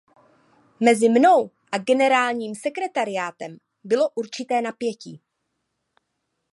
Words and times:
Mezi 0.79 1.09
mnou 1.09 1.51
a 1.71 1.77
generálním 1.77 2.55
sekretariátem 2.55 3.57
bylo 3.83 4.09
určité 4.15 4.61
napětí. 4.61 5.21